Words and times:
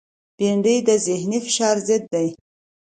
بېنډۍ 0.37 0.77
د 0.87 0.89
ذهنی 1.07 1.39
فشار 1.45 1.75
ضد 1.87 2.03
ده 2.13 2.23